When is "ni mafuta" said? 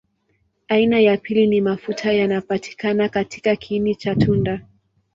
1.47-2.11